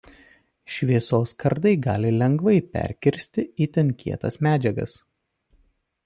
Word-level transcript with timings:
Šviesos 0.75 1.33
kardai 1.41 1.73
gali 1.87 2.13
lengvai 2.21 2.55
perkirsti 2.77 3.45
itin 3.65 3.91
kietas 3.99 4.39
medžiagas. 4.47 4.97